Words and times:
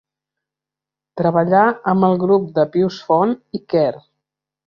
Treballà 1.21 1.59
amb 1.93 2.09
el 2.09 2.17
grup 2.25 2.49
de 2.57 2.65
Pius 2.77 2.99
Font 3.11 3.35
i 3.59 3.65
Quer. 3.75 3.93